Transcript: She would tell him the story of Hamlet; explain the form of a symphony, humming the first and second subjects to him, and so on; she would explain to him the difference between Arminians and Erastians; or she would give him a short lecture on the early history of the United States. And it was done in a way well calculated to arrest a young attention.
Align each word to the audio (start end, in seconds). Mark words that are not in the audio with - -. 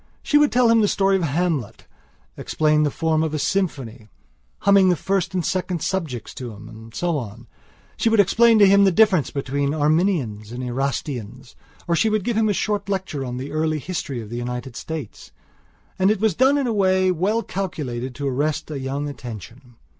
She 0.23 0.39
would 0.39 0.51
tell 0.51 0.67
him 0.71 0.81
the 0.81 0.87
story 0.87 1.15
of 1.15 1.21
Hamlet; 1.21 1.85
explain 2.35 2.81
the 2.81 2.89
form 2.89 3.21
of 3.21 3.35
a 3.35 3.37
symphony, 3.37 4.07
humming 4.61 4.89
the 4.89 4.95
first 4.95 5.35
and 5.35 5.45
second 5.45 5.83
subjects 5.83 6.33
to 6.33 6.53
him, 6.53 6.67
and 6.67 6.91
so 6.91 7.19
on; 7.19 7.45
she 7.97 8.09
would 8.09 8.19
explain 8.19 8.57
to 8.57 8.65
him 8.65 8.83
the 8.83 8.91
difference 8.91 9.29
between 9.29 9.75
Arminians 9.75 10.51
and 10.51 10.63
Erastians; 10.63 11.55
or 11.87 11.95
she 11.95 12.09
would 12.09 12.23
give 12.23 12.35
him 12.35 12.49
a 12.49 12.51
short 12.53 12.89
lecture 12.89 13.23
on 13.23 13.37
the 13.37 13.51
early 13.51 13.77
history 13.77 14.19
of 14.19 14.31
the 14.31 14.37
United 14.37 14.75
States. 14.75 15.31
And 15.99 16.09
it 16.09 16.19
was 16.19 16.33
done 16.33 16.57
in 16.57 16.65
a 16.65 16.73
way 16.73 17.11
well 17.11 17.43
calculated 17.43 18.15
to 18.15 18.27
arrest 18.27 18.71
a 18.71 18.79
young 18.79 19.07
attention. 19.07 19.75